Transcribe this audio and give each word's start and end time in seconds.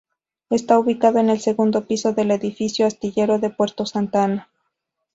Está 0.49 0.79
ubicado 0.79 1.19
en 1.19 1.29
el 1.29 1.39
segundo 1.39 1.85
piso 1.85 2.11
del 2.11 2.31
edificio 2.31 2.87
Astillero 2.87 3.37
de 3.37 3.51
Puerto 3.51 3.85
Santa 3.85 4.23
Ana. 4.23 4.49